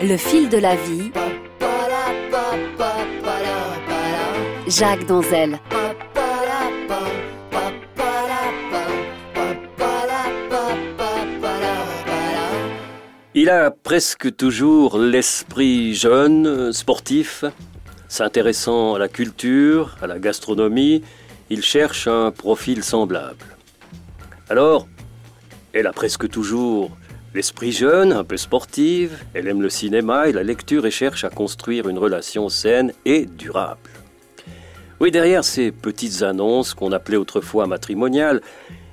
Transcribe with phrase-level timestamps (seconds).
[0.00, 1.10] Le fil de la vie.
[4.68, 5.58] Jacques Danzel.
[13.34, 17.44] Il a presque toujours l'esprit jeune, sportif,
[18.08, 21.02] s'intéressant à la culture, à la gastronomie,
[21.50, 23.56] il cherche un profil semblable.
[24.48, 24.86] Alors,
[25.72, 26.90] elle a presque toujours
[27.34, 31.30] l'esprit jeune, un peu sportive, elle aime le cinéma et la lecture et cherche à
[31.30, 33.90] construire une relation saine et durable.
[35.00, 38.40] Oui, derrière ces petites annonces qu'on appelait autrefois matrimoniales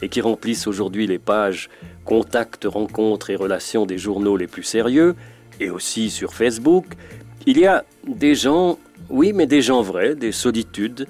[0.00, 1.68] et qui remplissent aujourd'hui les pages
[2.04, 5.14] contacts, rencontres et relations des journaux les plus sérieux,
[5.60, 6.86] et aussi sur Facebook,
[7.46, 8.78] il y a des gens,
[9.10, 11.06] oui, mais des gens vrais, des solitudes,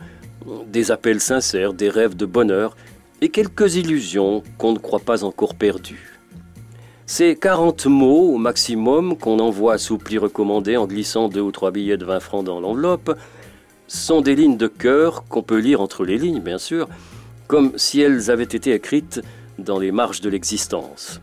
[0.67, 2.77] des appels sincères, des rêves de bonheur
[3.21, 6.20] et quelques illusions qu'on ne croit pas encore perdues.
[7.13, 11.73] Ces 40 mots au maximum qu'on envoie sous pli recommandé en glissant deux ou trois
[11.73, 13.19] billets de 20 francs dans l'enveloppe
[13.89, 16.89] sont des lignes de cœur qu'on peut lire entre les lignes, bien sûr,
[17.49, 19.23] comme si elles avaient été écrites
[19.59, 21.21] dans les marges de l'existence.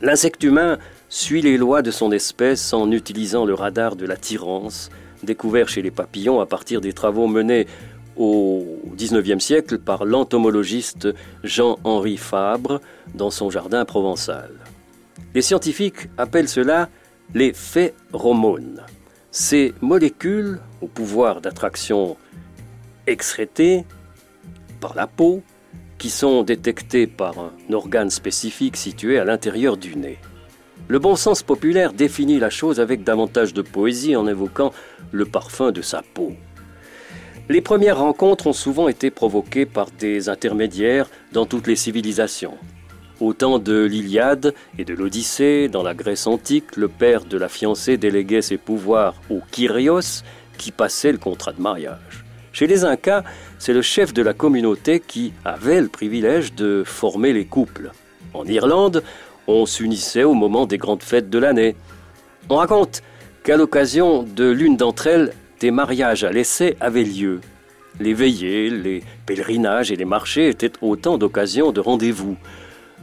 [0.00, 0.78] L'insecte humain
[1.10, 4.88] suit les lois de son espèce en utilisant le radar de l'attirance,
[5.22, 7.66] découvert chez les papillons à partir des travaux menés
[8.16, 8.64] au
[8.96, 11.08] XIXe siècle par l'entomologiste
[11.44, 12.80] Jean-Henri Fabre
[13.14, 14.52] dans son jardin provençal.
[15.34, 16.88] Les scientifiques appellent cela
[17.34, 18.82] les phéromones.
[19.30, 22.16] Ces molécules, au pouvoir d'attraction
[23.06, 23.84] excrétées
[24.80, 25.42] par la peau,
[25.98, 30.18] qui sont détectées par un organe spécifique situé à l'intérieur du nez.
[30.88, 34.72] Le bon sens populaire définit la chose avec davantage de poésie en évoquant
[35.12, 36.32] le parfum de sa peau.
[37.48, 42.58] Les premières rencontres ont souvent été provoquées par des intermédiaires dans toutes les civilisations.
[43.22, 47.48] Au temps de l'Iliade et de l'Odyssée, dans la Grèce antique, le père de la
[47.48, 50.24] fiancée déléguait ses pouvoirs au Kyrios
[50.58, 52.24] qui passait le contrat de mariage.
[52.52, 53.22] Chez les Incas,
[53.60, 57.92] c'est le chef de la communauté qui avait le privilège de former les couples.
[58.34, 59.04] En Irlande,
[59.46, 61.76] on s'unissait au moment des grandes fêtes de l'année.
[62.48, 63.04] On raconte
[63.44, 67.40] qu'à l'occasion de l'une d'entre elles, des mariages à l'essai avaient lieu.
[68.00, 72.36] Les veillées, les pèlerinages et les marchés étaient autant d'occasions de rendez-vous.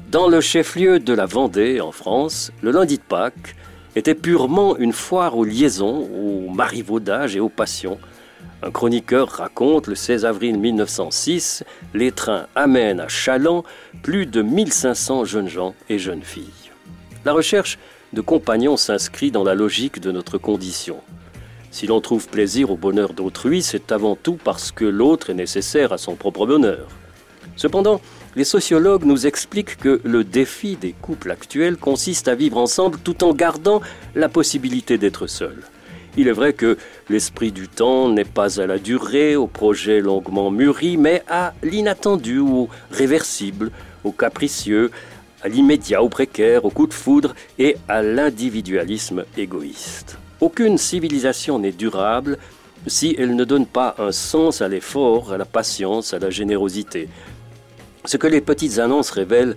[0.08, 3.56] Dans le chef-lieu de la Vendée, en France, le lundi de Pâques
[3.96, 8.00] était purement une foire aux liaisons, aux marivaudages et aux passions.
[8.64, 13.64] Un chroniqueur raconte le 16 avril 1906, les trains amènent à Chaland
[14.02, 16.72] plus de 1500 jeunes gens et jeunes filles.
[17.26, 17.78] La recherche
[18.14, 20.98] de compagnons s'inscrit dans la logique de notre condition.
[21.72, 25.94] Si l'on trouve plaisir au bonheur d'autrui, c'est avant tout parce que l'autre est nécessaire
[25.94, 26.88] à son propre bonheur.
[27.56, 28.02] Cependant,
[28.36, 33.24] les sociologues nous expliquent que le défi des couples actuels consiste à vivre ensemble tout
[33.24, 33.82] en gardant
[34.16, 35.64] la possibilité d'être seul.
[36.18, 36.78] Il est vrai que
[37.10, 42.40] l'esprit du temps n'est pas à la durée, au projet longuement mûri, mais à l'inattendu,
[42.40, 43.72] au réversible,
[44.04, 44.92] au capricieux,
[45.42, 50.18] à l'immédiat, au précaire, au coup de foudre et à l'individualisme égoïste.
[50.42, 52.38] Aucune civilisation n'est durable
[52.88, 57.10] si elle ne donne pas un sens à l'effort, à la patience, à la générosité.
[58.06, 59.56] Ce que les petites annonces révèlent,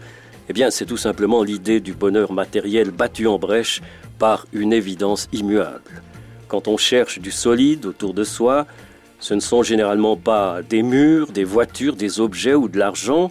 [0.49, 3.81] eh c'est tout simplement l'idée du bonheur matériel battu en brèche
[4.19, 6.03] par une évidence immuable.
[6.49, 8.67] Quand on cherche du solide autour de soi,
[9.21, 13.31] ce ne sont généralement pas des murs, des voitures, des objets ou de l'argent.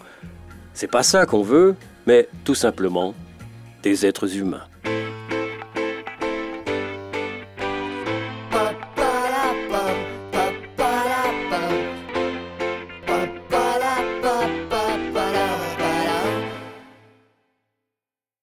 [0.73, 1.75] C'est pas ça qu'on veut,
[2.07, 3.13] mais tout simplement
[3.83, 4.63] des êtres humains.